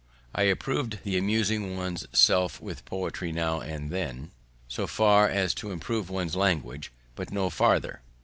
I 0.33 0.45
approv'd 0.47 0.97
the 1.03 1.15
amusing 1.15 1.77
one's 1.77 2.07
self 2.11 2.59
with 2.59 2.85
poetry 2.85 3.31
now 3.31 3.59
and 3.59 3.91
then, 3.91 4.31
so 4.67 4.87
far 4.87 5.29
as 5.29 5.53
to 5.53 5.69
improve 5.71 6.09
one's 6.09 6.35
language, 6.35 6.91
but 7.13 7.31
no 7.31 7.51
farther. 7.51 8.01